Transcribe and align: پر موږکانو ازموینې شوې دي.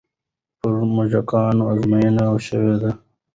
پر 0.59 0.73
موږکانو 0.95 1.63
ازموینې 1.71 2.25
شوې 2.47 2.75
دي. 2.81 2.91